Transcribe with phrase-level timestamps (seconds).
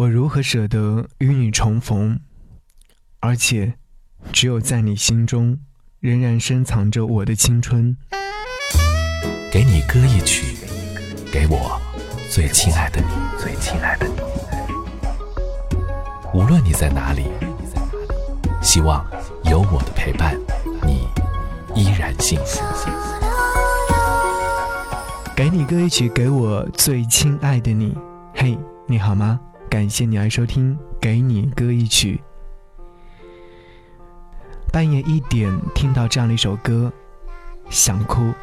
[0.00, 2.18] 我如何舍得与你重逢？
[3.18, 3.74] 而且，
[4.32, 5.58] 只有在你心中，
[5.98, 7.94] 仍然深藏着我的青春。
[9.52, 10.56] 给你歌一曲，
[11.30, 11.78] 给我
[12.30, 13.08] 最亲爱的你，
[13.38, 14.14] 最亲爱的你。
[16.32, 17.26] 无论你在哪里，
[18.62, 19.04] 希望
[19.44, 20.34] 有我的陪伴，
[20.82, 21.08] 你
[21.74, 22.62] 依然幸福。
[25.36, 27.94] 给你歌一曲，给我最亲爱的你。
[28.34, 29.38] 嘿，你好吗？
[29.70, 32.20] 感谢你来收听《给你歌一曲》。
[34.72, 36.92] 半夜一点听到这样的一首歌，
[37.68, 38.34] 想哭。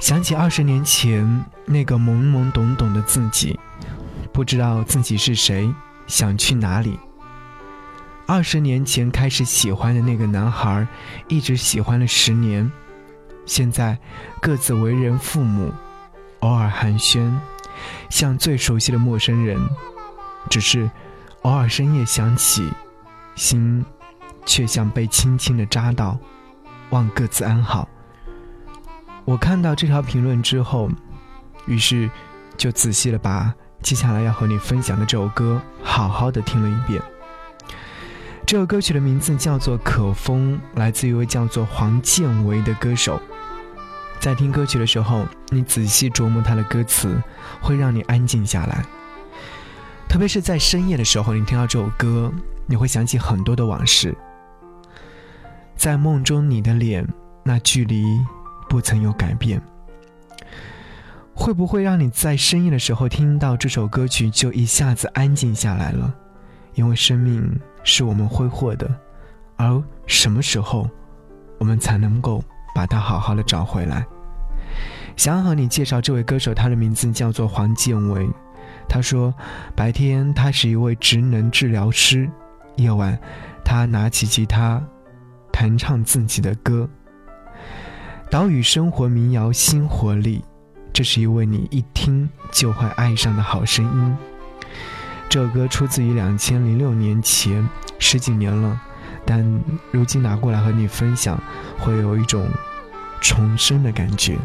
[0.00, 3.60] 想起二十年前那个懵懵懂懂的自己，
[4.32, 5.70] 不知道自己是谁，
[6.06, 6.98] 想去哪里。
[8.26, 10.88] 二十年前开始喜欢的那个男孩，
[11.28, 12.72] 一直喜欢了十年。
[13.44, 13.98] 现在
[14.40, 15.70] 各自为人父母，
[16.40, 17.30] 偶尔寒暄，
[18.10, 19.60] 像最熟悉的陌生人。
[20.50, 20.90] 只是
[21.42, 22.68] 偶尔深夜想起，
[23.34, 23.84] 心
[24.44, 26.18] 却像被轻轻的扎到，
[26.90, 27.88] 望各自安好。
[29.24, 30.90] 我看到这条评论之后，
[31.66, 32.10] 于是
[32.56, 37.00] 就仔细的把接下来要和你分享的这首歌好好的听了一遍。
[38.44, 43.22] 这首歌曲的名字叫做《可风》，来自一位叫做黄建维的歌手。
[44.22, 47.20] 在听歌曲的时候，你仔细琢磨它的歌词，
[47.60, 48.84] 会让你安静下来。
[50.08, 52.32] 特别是在深夜的时候，你听到这首歌，
[52.66, 54.16] 你会想起很多的往事。
[55.74, 57.04] 在梦中，你的脸，
[57.42, 58.04] 那距离
[58.68, 59.60] 不曾有改变。
[61.34, 66.14] 会不会让你在深夜的时候听到这首歌曲，就一下子安静下来了？
[66.74, 68.88] 因为生命是我们挥霍的，
[69.56, 70.88] 而什么时候，
[71.58, 72.44] 我们才能够？
[72.74, 74.04] 把他好好的找回来。
[75.16, 78.28] 想和你介绍这位歌手，他的名字叫做黄建伟。
[78.88, 79.32] 他说，
[79.76, 82.28] 白天他是一位职能治疗师，
[82.76, 83.18] 夜晚
[83.64, 84.82] 他拿起吉他，
[85.52, 86.88] 弹唱自己的歌。
[88.30, 90.42] 岛屿生活民谣新活力，
[90.92, 94.16] 这是一位你一听就会爱上的好声音。
[95.28, 97.66] 这首歌出自于两千零六年前，
[97.98, 98.80] 十几年了。
[99.24, 101.38] 但如今拿过来和你分享，
[101.78, 102.46] 会有一种
[103.22, 104.36] 重生的感觉。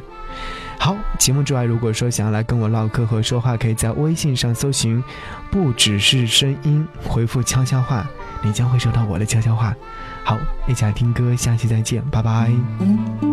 [0.79, 5.03] 好，节目之外，如果说想要来跟我唠嗑和说话，可以在微信上搜寻
[5.51, 8.07] “不只是声音”，回复悄悄话，
[8.43, 9.75] 你将会收到我的悄悄话。
[10.23, 13.26] 好，一起来听歌，下期再见，拜拜。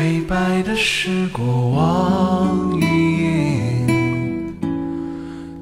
[0.00, 4.54] 灰白的是过往云烟，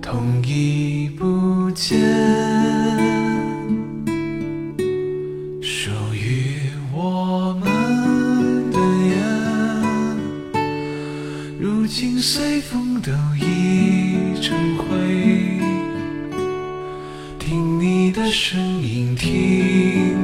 [0.00, 1.99] 痛已不见。
[5.60, 6.54] 属于
[6.94, 8.78] 我们的
[9.09, 9.16] 眼，
[11.59, 13.10] 如今随风都
[13.44, 15.59] 已成灰。
[17.41, 20.16] 听你的声音，听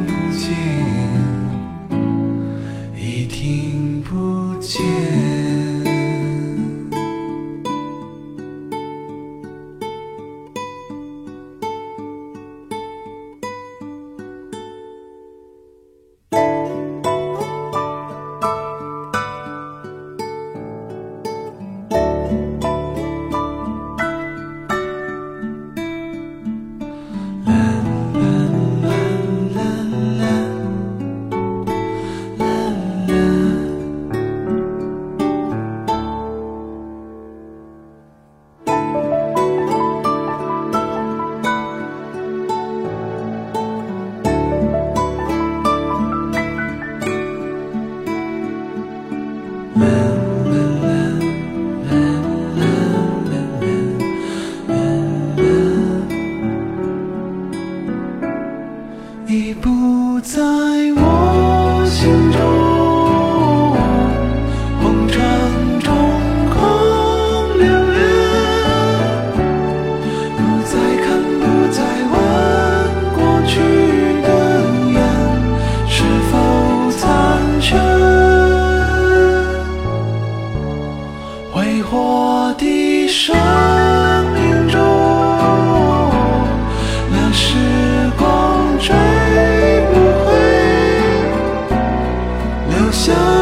[93.05, 93.34] 셔